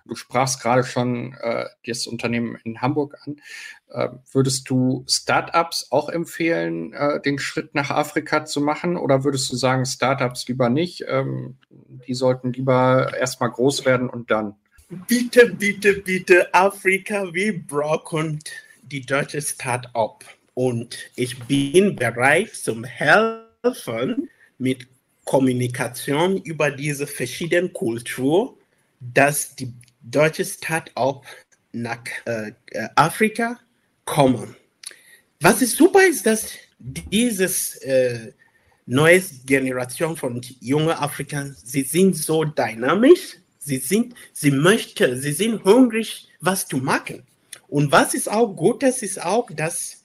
[0.07, 3.37] Du sprachst gerade schon äh, das Unternehmen in Hamburg an.
[3.91, 8.97] Äh, würdest du Startups auch empfehlen, äh, den Schritt nach Afrika zu machen?
[8.97, 11.05] Oder würdest du sagen, Startups lieber nicht?
[11.07, 14.55] Ähm, die sollten lieber erstmal groß werden und dann?
[14.91, 18.41] Bitte, bitte, bitte, Afrika, wir brauchen
[18.83, 20.25] die deutsche Start-up.
[20.55, 24.89] Und ich bin bereit zum Helfen mit
[25.25, 28.57] Kommunikation über diese verschiedenen Kulturen,
[28.99, 29.73] dass die
[30.03, 31.25] deutsche Start-up
[31.71, 32.51] nach äh,
[32.97, 33.61] Afrika
[34.05, 34.57] kommen.
[35.39, 36.49] Was ist super ist, dass
[36.81, 38.33] dieses äh,
[38.87, 45.63] neue Generation von jungen Afrikanern, sie sind so dynamisch, Sie sind, sie möchten, sie sind
[45.65, 47.23] hungrig, was zu machen.
[47.69, 50.05] Und was ist auch gut, das ist auch, dass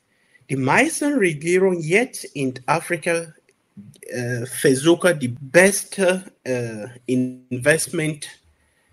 [0.49, 3.33] die meisten Regierungen jetzt in Afrika
[4.01, 8.27] äh, versuchen, die beste äh, Investment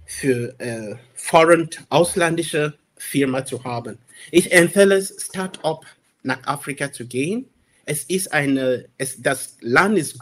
[0.06, 3.98] für äh, foreign, ausländische Firma zu haben.
[4.30, 5.84] Ich empfehle Start-up
[6.22, 7.48] nach Afrika zu gehen.
[7.84, 10.18] Es ist eine, es, das Land ist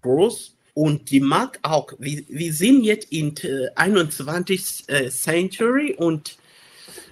[0.00, 4.84] groß Und die mag auch, wir, wir sind jetzt in äh, 21.
[4.88, 6.36] Äh, Century und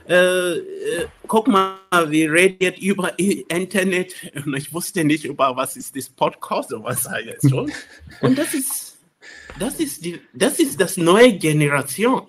[0.08, 5.76] äh, äh, guck mal, wir reden jetzt über Internet und ich wusste nicht über was
[5.76, 7.70] ist das Podcast oder was jetzt schon.
[8.20, 8.98] Und das ist,
[9.58, 12.22] das ist die, das ist das neue Generation.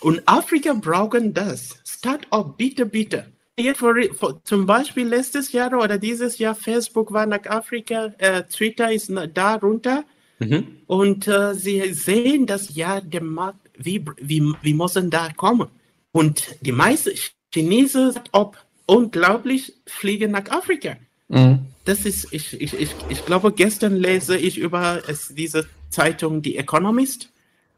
[0.00, 1.78] Und Afrika brauchen das.
[1.84, 3.26] Start-up, bitte, bitte.
[3.58, 8.42] Jetzt für, für, zum Beispiel letztes Jahr oder dieses Jahr Facebook war nach Afrika, äh,
[8.44, 10.04] Twitter ist da runter.
[10.40, 10.66] Mhm.
[10.86, 15.68] Und äh, sie sehen das ja, der Markt, wie, wie, wie müssen da kommen.
[16.12, 17.12] Und die meisten
[17.52, 20.96] Chinesen, ob unglaublich, fliegen nach Afrika.
[21.28, 21.60] Mhm.
[21.84, 26.56] Das ist, ich, ich, ich, ich glaube, gestern lese ich über es, diese Zeitung, die
[26.56, 27.30] Economist.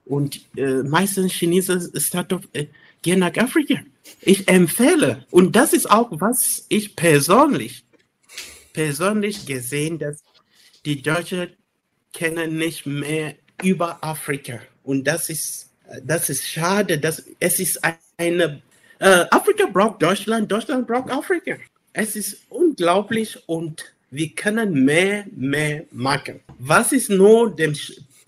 [0.05, 2.67] Und äh, meistens Chinesen Startup äh,
[3.03, 3.77] gehen nach Afrika.
[4.21, 7.85] Ich empfehle, und das ist auch, was ich persönlich,
[8.73, 10.23] persönlich gesehen, dass
[10.85, 11.49] die Deutschen
[12.13, 14.61] kennen nicht mehr über Afrika.
[14.85, 15.71] Und das ist,
[16.03, 16.99] das ist schade.
[16.99, 17.81] dass es ist
[18.17, 18.63] eine,
[18.99, 21.57] äh, Afrika braucht Deutschland, Deutschland braucht Afrika.
[21.93, 26.41] Es ist unglaublich und wir können mehr, mehr machen.
[26.59, 27.73] Was ist nur der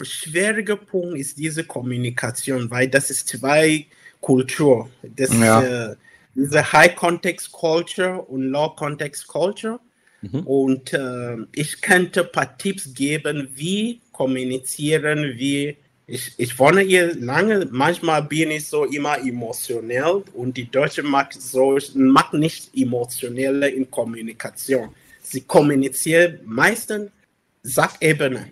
[0.03, 3.87] schwierige Punkt, ist diese Kommunikation, weil das ist zwei
[4.20, 4.88] Kultur.
[5.03, 5.62] Das ja.
[5.90, 5.97] äh,
[6.35, 9.79] diese High Context Culture und Low Context Culture.
[10.32, 10.40] Mhm.
[10.40, 17.14] Und äh, ich könnte ein paar Tipps geben, wie kommunizieren, wie ich, ich wohne hier
[17.14, 23.68] lange, manchmal bin ich so immer emotionell und die Deutsche mag so mag nicht emotionelle
[23.70, 24.90] in Kommunikation.
[25.22, 27.10] Sie kommunizieren meistens
[27.62, 28.50] Sachebene,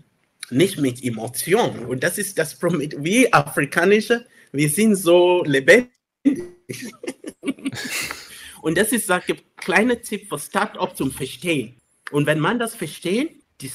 [0.50, 1.84] nicht mit Emotionen.
[1.84, 2.90] Und das ist das Problem.
[2.98, 5.90] Wie afrikanische wir sind so lebendig.
[8.62, 11.76] Und das ist, sage kleine Tipp für Startup zum Verstehen.
[12.12, 13.70] Und wenn man das versteht, die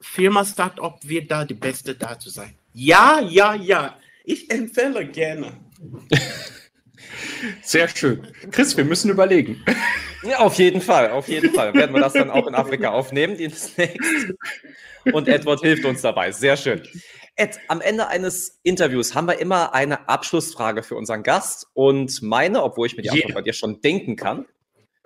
[0.00, 2.54] Firma Startup wird da die beste da zu sein.
[2.72, 3.96] Ja, ja, ja.
[4.24, 5.52] Ich empfehle gerne.
[7.62, 8.26] Sehr schön.
[8.50, 9.62] Chris, wir müssen überlegen.
[10.22, 11.74] Ja, auf jeden Fall, auf jeden Fall.
[11.74, 13.50] Werden wir das dann auch in Afrika aufnehmen, die
[15.12, 16.32] Und Edward hilft uns dabei.
[16.32, 16.82] Sehr schön.
[17.36, 21.66] Ed, am Ende eines Interviews haben wir immer eine Abschlussfrage für unseren Gast.
[21.72, 24.46] Und meine, obwohl ich mir die Antwort bei dir schon denken kann.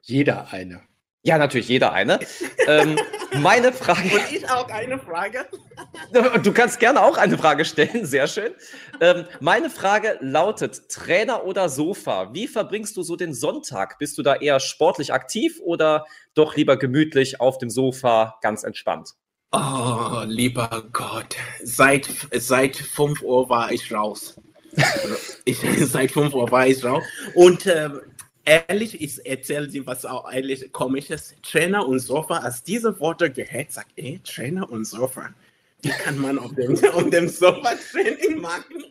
[0.03, 0.83] Jeder eine.
[1.27, 2.21] Ja, natürlich, jeder eine.
[2.69, 2.97] ähm,
[3.39, 4.15] meine Frage.
[4.15, 5.47] Und ich auch eine Frage.
[6.43, 8.53] du kannst gerne auch eine Frage stellen, sehr schön.
[9.01, 12.33] Ähm, meine Frage lautet: Trainer oder Sofa?
[12.33, 13.99] Wie verbringst du so den Sonntag?
[13.99, 19.15] Bist du da eher sportlich aktiv oder doch lieber gemütlich auf dem Sofa, ganz entspannt?
[19.53, 21.37] Oh, lieber Gott.
[21.63, 24.41] Seit, seit 5 Uhr war ich raus.
[25.45, 27.05] ich, seit 5 Uhr war ich raus.
[27.35, 27.91] Und äh,
[28.45, 31.35] ehrlich, ich erzähle dir was auch eigentlich komisches.
[31.43, 35.31] Trainer und Sofa, als diese Worte gehört, sagt, ey, Trainer und Sofa.
[35.85, 38.85] Die kann man auf dem, auf dem Sofa-Training machen.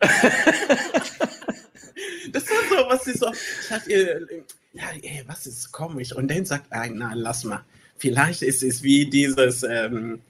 [2.32, 3.30] das war so, was ist so.
[3.32, 4.26] Ich dachte,
[4.72, 6.12] ja, ey, was ist komisch?
[6.12, 7.64] Und dann sagt einer, lass mal.
[7.98, 10.20] Vielleicht ist es wie dieses, ähm,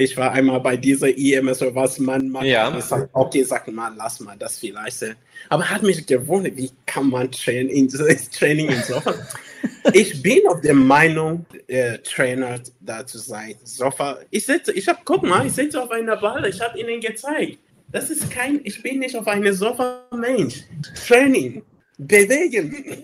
[0.00, 2.44] ich war einmal bei dieser IMS oder was man macht.
[2.44, 2.76] Ja.
[2.76, 5.04] Ich sag, okay, sag mal, lass mal das vielleicht.
[5.48, 7.88] Aber hat mich gewundert, wie kann man Training,
[8.38, 9.02] Training und so.
[9.92, 13.54] ich bin auf der Meinung, äh, Trainer da zu sein.
[13.64, 14.18] Sofa.
[14.30, 17.58] Ich sitze, ich habe, guck mal, ich sitze auf einer Ball, ich habe Ihnen gezeigt.
[17.92, 20.62] Das ist kein, ich bin nicht auf einer Sofa-Mensch.
[21.06, 21.62] Training,
[21.98, 23.02] bewegen.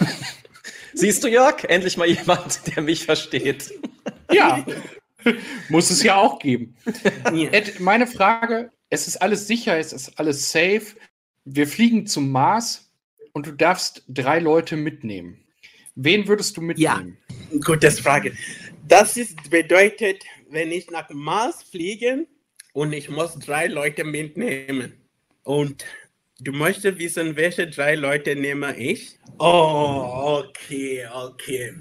[0.94, 3.72] Siehst du, Jörg, endlich mal jemand, der mich versteht.
[4.32, 4.64] Ja.
[5.68, 6.76] Muss es ja auch geben.
[7.52, 10.86] Ed, meine Frage: Es ist alles sicher, es ist alles safe.
[11.44, 12.90] Wir fliegen zum Mars
[13.32, 15.38] und du darfst drei Leute mitnehmen.
[15.94, 17.16] Wen würdest du mitnehmen?
[17.50, 18.36] Ja, gute Frage.
[18.86, 22.26] Das ist, bedeutet, wenn ich nach Mars fliege
[22.72, 24.92] und ich muss drei Leute mitnehmen.
[25.42, 25.84] Und
[26.40, 29.18] du möchtest wissen, welche drei Leute nehme ich?
[29.38, 31.74] Oh, okay, okay.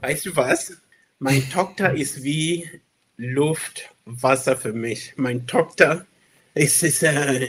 [0.00, 0.81] Weißt du was?
[1.24, 2.68] Mein Tochter ist wie
[3.16, 5.12] Luft, Wasser für mich.
[5.14, 6.04] Mein Tochter
[6.52, 7.48] ist, ist äh,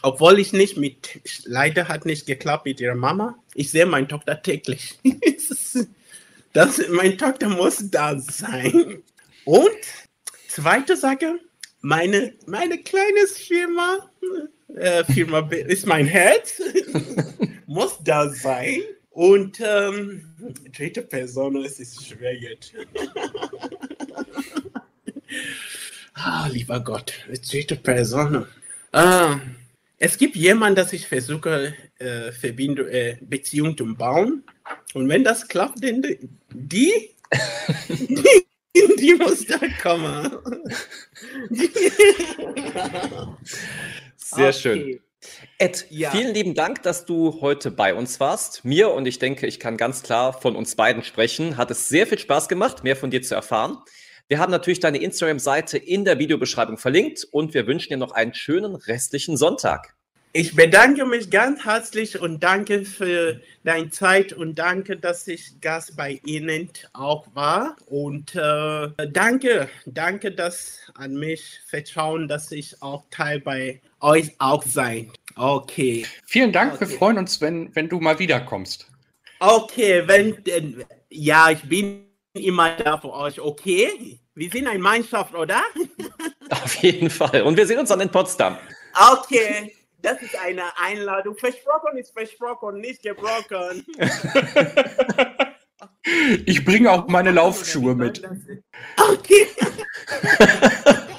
[0.00, 3.36] obwohl ich nicht mit, leider hat nicht geklappt mit ihrer Mama.
[3.54, 4.98] Ich sehe meine Tochter täglich.
[6.54, 9.02] das, meine Tochter muss da sein.
[9.44, 9.80] Und
[10.48, 11.38] zweite Sache,
[11.82, 14.10] meine, meine kleine Firma,
[14.74, 16.62] äh, Firma ist mein Herz,
[17.66, 18.80] muss da sein.
[19.12, 20.24] Und ähm,
[20.76, 22.72] dritte Person, es ist schwer jetzt.
[26.14, 27.12] ah, lieber Gott,
[27.50, 28.46] dritte Person.
[28.92, 29.38] Ah,
[29.98, 34.44] es gibt jemanden, das ich versuche, äh, Verbindung, äh, Beziehung zu bauen.
[34.94, 36.18] Und wenn das klappt, dann die,
[36.52, 37.10] die,
[38.74, 40.30] Die muss da kommen.
[44.16, 44.52] Sehr Okay.
[44.52, 45.00] schön.
[45.58, 46.10] Ed, Ja.
[46.10, 48.64] vielen lieben Dank, dass du heute bei uns warst.
[48.64, 51.56] Mir und ich denke, ich kann ganz klar von uns beiden sprechen.
[51.56, 53.78] Hat es sehr viel Spaß gemacht, mehr von dir zu erfahren.
[54.28, 58.34] Wir haben natürlich deine Instagram-Seite in der Videobeschreibung verlinkt und wir wünschen dir noch einen
[58.34, 59.94] schönen restlichen Sonntag.
[60.34, 65.94] Ich bedanke mich ganz herzlich und danke für deine Zeit und danke, dass ich Gast
[65.94, 67.76] bei Ihnen auch war.
[67.84, 74.62] Und äh, danke, danke, dass an mich vertrauen, dass ich auch Teil bei euch auch
[74.62, 75.12] sein.
[75.36, 76.06] Okay.
[76.24, 76.96] Vielen Dank, wir Okay.
[76.96, 78.86] freuen uns, wenn, wenn du mal wiederkommst.
[79.38, 83.38] Okay, wenn denn- ja, ich bin immer da für euch.
[83.38, 85.60] Okay, wir sind eine Mannschaft, oder?
[86.48, 87.42] Auf jeden Fall.
[87.42, 88.56] Und wir sehen uns dann in Potsdam.
[88.94, 91.36] Okay, das ist eine Einladung.
[91.36, 93.84] Versprochen ist versprochen, nicht gebrochen.
[96.46, 98.22] Ich bringe auch meine Laufschuhe mit.
[98.96, 99.46] Okay.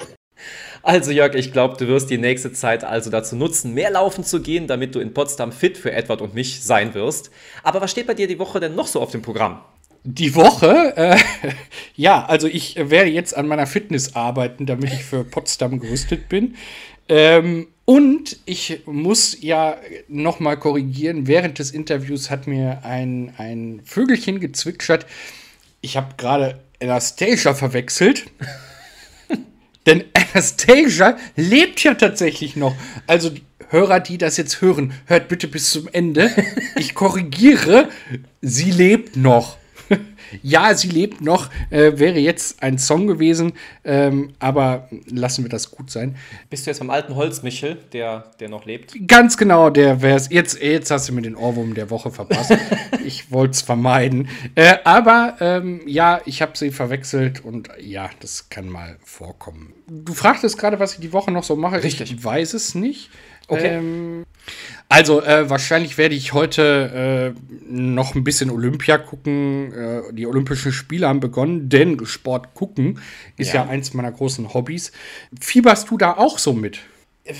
[0.86, 4.42] Also Jörg, ich glaube, du wirst die nächste Zeit also dazu nutzen, mehr laufen zu
[4.42, 7.30] gehen, damit du in Potsdam fit für Edward und mich sein wirst.
[7.62, 9.62] Aber was steht bei dir die Woche denn noch so auf dem Programm?
[10.02, 11.16] Die Woche, äh,
[11.96, 16.56] ja, also ich werde jetzt an meiner Fitness arbeiten, damit ich für Potsdam gerüstet bin.
[17.08, 19.76] Ähm, und ich muss ja
[20.08, 25.06] noch mal korrigieren, während des Interviews hat mir ein, ein Vögelchen gezwitschert.
[25.82, 28.24] Ich habe gerade Anastasia verwechselt.
[29.86, 32.74] Denn Anastasia lebt ja tatsächlich noch.
[33.06, 33.30] Also
[33.74, 36.30] Hörer, die das jetzt hören, hört bitte bis zum Ende.
[36.76, 37.88] Ich korrigiere,
[38.40, 39.56] sie lebt noch.
[40.42, 43.52] Ja, sie lebt noch, äh, wäre jetzt ein Song gewesen,
[43.84, 46.16] ähm, aber lassen wir das gut sein.
[46.50, 48.94] Bist du jetzt beim alten Holzmichel, der, der noch lebt?
[49.06, 50.28] Ganz genau, der wär's.
[50.30, 52.56] Jetzt, jetzt hast du mir den Ohrwurm der Woche verpasst.
[53.04, 54.28] ich wollte es vermeiden.
[54.54, 59.72] Äh, aber ähm, ja, ich habe sie verwechselt und ja, das kann mal vorkommen.
[59.86, 61.82] Du fragtest gerade, was ich die Woche noch so mache.
[61.82, 62.12] Richtig.
[62.12, 63.10] Ich weiß es nicht.
[63.48, 63.76] Okay.
[63.76, 64.24] Ähm,
[64.88, 69.72] also äh, wahrscheinlich werde ich heute äh, noch ein bisschen Olympia gucken.
[69.72, 73.00] Äh, die Olympischen Spiele haben begonnen, denn Sport gucken
[73.36, 73.70] ist ja, Ja.
[73.70, 74.92] eins meiner großen Hobbys.
[75.40, 76.78] Fieberst du da auch so mit?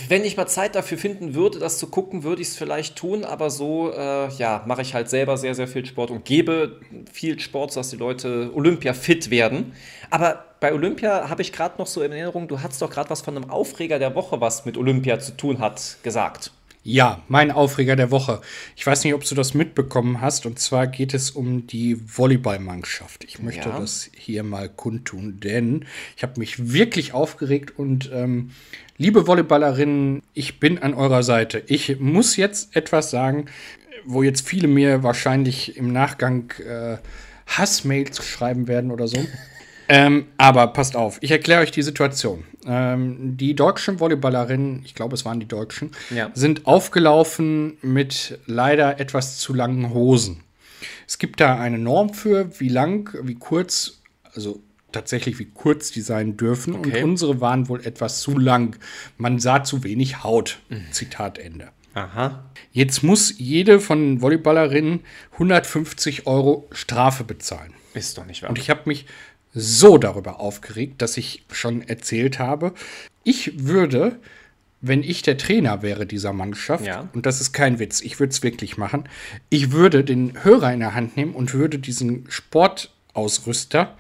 [0.09, 3.23] Wenn ich mal Zeit dafür finden würde, das zu gucken, würde ich es vielleicht tun,
[3.23, 6.81] aber so, äh, ja, mache ich halt selber sehr, sehr viel Sport und gebe
[7.13, 9.75] viel Sport, sodass die Leute Olympia fit werden.
[10.09, 13.21] Aber bei Olympia habe ich gerade noch so in Erinnerung, du hast doch gerade was
[13.21, 16.51] von einem Aufreger der Woche, was mit Olympia zu tun hat, gesagt.
[16.87, 18.43] Ja, mein Aufreger der Woche.
[18.77, 20.45] Ich weiß nicht, ob du das mitbekommen hast.
[20.45, 23.25] Und zwar geht es um die Volleyballmannschaft.
[23.25, 23.79] Ich möchte Ja.
[23.81, 27.79] das hier mal kundtun, denn ich habe mich wirklich aufgeregt.
[27.79, 28.51] Und ähm,
[28.99, 31.63] liebe Volleyballerinnen, ich bin an eurer Seite.
[31.69, 33.47] Ich muss jetzt etwas sagen,
[34.05, 36.99] wo jetzt viele mir wahrscheinlich im Nachgang äh,
[37.47, 39.27] Hassmails schreiben werden oder so.
[39.89, 42.45] Ähm, aber passt auf, ich erkläre euch die Situation.
[42.67, 46.31] Ähm, die deutschen Volleyballerinnen, ich glaube, es waren die Deutschen, Ja.
[46.35, 50.41] sind aufgelaufen mit leider etwas zu langen Hosen.
[51.07, 54.01] Es gibt da eine Norm für, wie lang, wie kurz,
[54.35, 56.75] also tatsächlich wie kurz die sein dürfen.
[56.77, 56.99] Okay.
[57.03, 58.77] Und unsere waren wohl etwas zu lang.
[59.19, 60.61] Man sah zu wenig Haut.
[60.93, 61.69] Zitat Ende.
[61.95, 62.45] Aha.
[62.73, 65.01] Jetzt muss jede von den Volleyballerinnen
[65.35, 67.73] 150 Euro Strafe bezahlen.
[67.93, 68.51] Ist doch nicht wahr.
[68.51, 69.07] Und ich habe mich
[69.55, 72.75] so darüber aufgeregt, dass ich schon erzählt habe,
[73.23, 74.17] ich würde,
[74.81, 77.09] wenn ich der Trainer wäre dieser Mannschaft, Ja.
[77.15, 79.09] und das ist kein Witz, ich würde es wirklich machen,
[79.49, 83.97] ich würde den Hörer in der Hand nehmen und würde diesen Sportausrüster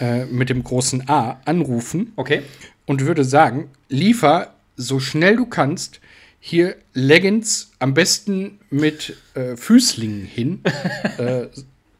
[0.00, 2.42] äh, mit dem großen A anrufen okay.
[2.86, 6.00] und würde sagen, liefer so schnell du kannst
[6.42, 10.60] hier Leggings am besten mit äh, Füßlingen hin,
[11.18, 11.46] äh,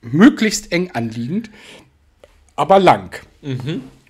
[0.02, 1.50] möglichst eng anliegend,
[2.61, 3.16] aber lang.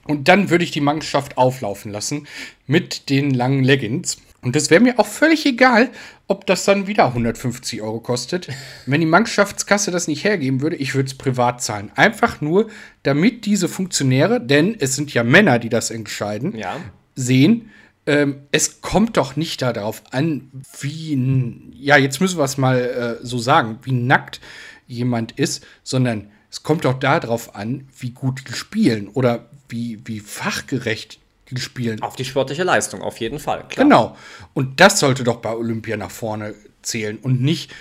[0.06, 2.26] Und dann würde ich die Mannschaft auflaufen lassen
[2.66, 4.18] mit den langen Leggings.
[4.42, 5.90] Und es wäre mir auch völlig egal,
[6.26, 8.48] ob das dann wieder 150 Euro kostet.
[8.86, 11.92] Wenn die Mannschaftskasse das nicht hergeben würde, ich würde es privat zahlen.
[11.94, 12.68] Einfach nur,
[13.02, 16.76] damit diese Funktionäre, denn es sind ja Männer, die das entscheiden, Ja.
[17.14, 17.70] sehen,
[18.06, 23.24] ähm, es kommt doch nicht darauf an, wie, ja, jetzt müssen wir es mal äh,
[23.24, 24.40] so sagen, wie nackt
[24.88, 30.20] jemand ist, sondern es kommt doch darauf an, wie gut die spielen oder wie, wie
[30.20, 31.18] fachgerecht
[31.50, 32.02] die spielen.
[32.02, 33.64] Auf die sportliche Leistung, auf jeden Fall.
[33.68, 33.84] Klar.
[33.84, 34.16] Genau.
[34.54, 37.72] Und das sollte doch bei Olympia nach vorne zählen und nicht,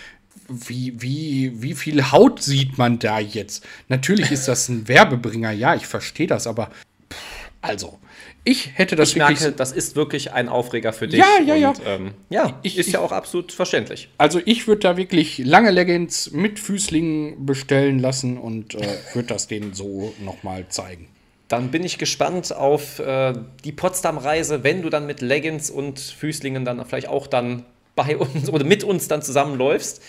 [0.47, 3.65] wie, wie, wie viel Haut sieht man da jetzt?
[3.87, 6.71] Natürlich ist das ein Werbebringer, ja, ich verstehe das, aber
[7.11, 7.99] pff, also,
[8.43, 11.19] ich hätte das Ich merke, das ist wirklich ein Aufreger für dich.
[11.19, 11.69] Ja, ja, ja.
[11.69, 14.09] Und, ähm, ja, Ich- ist ich- ja auch absolut verständlich.
[14.17, 19.47] Also ich würde da wirklich lange Leggings mit Füßlingen bestellen lassen und äh, würde das
[19.47, 21.07] denen so noch mal zeigen.
[21.47, 23.33] Dann bin ich gespannt auf äh,
[23.63, 27.65] die Potsdam-Reise, wenn du dann mit Leggings und Füßlingen dann vielleicht auch dann
[27.95, 30.01] bei uns oder mit uns dann zusammenläufst.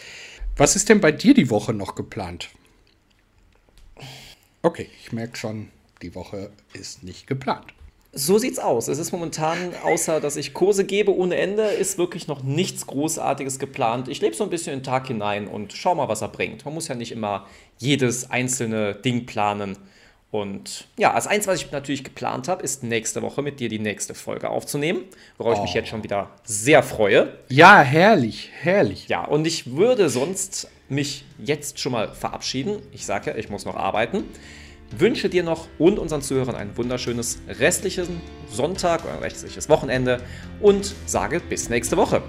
[0.57, 2.51] Was ist denn bei dir die Woche noch geplant?
[4.63, 5.69] Okay, ich merke schon,
[6.03, 7.73] die Woche ist nicht geplant.
[8.13, 8.89] So sieht's aus.
[8.89, 13.61] Es ist momentan, außer dass ich Kurse gebe ohne Ende, ist wirklich noch nichts Großartiges
[13.61, 14.09] geplant.
[14.09, 16.65] Ich lebe so ein bisschen in den Tag hinein und schau mal, was er bringt.
[16.65, 17.47] Man muss ja nicht immer
[17.79, 19.79] jedes einzelne Ding planen.
[20.33, 23.81] Und ja, als eins, was ich natürlich geplant habe, ist nächste Woche mit dir die
[23.81, 25.05] nächste Folge aufzunehmen,
[25.39, 27.33] worauf ich mich jetzt schon wieder sehr freue.
[27.49, 29.09] Ja, herrlich, herrlich.
[29.09, 32.83] Ja, und ich würde sonst mich jetzt schon mal verabschieden.
[32.93, 34.25] Ich sage ja, ich muss noch arbeiten.
[34.97, 38.09] Wünsche dir noch und unseren Zuhörern ein wunderschönes restliches
[38.51, 40.21] Sonntag oder restliches Wochenende
[40.61, 42.23] und sage bis nächste Woche.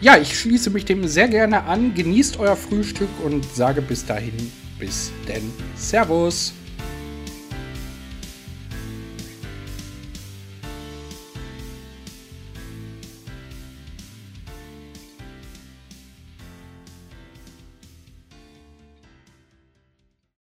[0.00, 1.94] Ja, ich schließe mich dem sehr gerne an.
[1.94, 5.50] Genießt euer Frühstück und sage bis dahin, bis denn.
[5.76, 6.52] Servus.